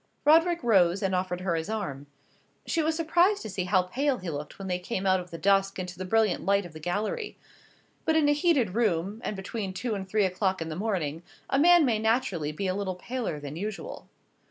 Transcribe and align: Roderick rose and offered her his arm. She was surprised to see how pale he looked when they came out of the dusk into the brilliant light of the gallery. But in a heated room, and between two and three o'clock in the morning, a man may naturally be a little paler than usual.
Roderick 0.25 0.63
rose 0.63 1.03
and 1.03 1.13
offered 1.13 1.41
her 1.41 1.53
his 1.53 1.69
arm. 1.69 2.07
She 2.65 2.81
was 2.81 2.95
surprised 2.95 3.43
to 3.43 3.51
see 3.51 3.65
how 3.65 3.83
pale 3.83 4.17
he 4.17 4.31
looked 4.31 4.57
when 4.57 4.67
they 4.67 4.79
came 4.79 5.05
out 5.05 5.19
of 5.19 5.29
the 5.29 5.37
dusk 5.37 5.77
into 5.77 5.95
the 5.95 6.05
brilliant 6.05 6.43
light 6.43 6.65
of 6.65 6.73
the 6.73 6.79
gallery. 6.79 7.37
But 8.03 8.15
in 8.15 8.27
a 8.27 8.33
heated 8.33 8.73
room, 8.73 9.21
and 9.23 9.35
between 9.35 9.73
two 9.73 9.93
and 9.93 10.09
three 10.09 10.25
o'clock 10.25 10.59
in 10.59 10.69
the 10.69 10.75
morning, 10.75 11.21
a 11.51 11.59
man 11.59 11.85
may 11.85 11.99
naturally 11.99 12.51
be 12.51 12.65
a 12.65 12.73
little 12.73 12.95
paler 12.95 13.39
than 13.39 13.55
usual. 13.55 14.07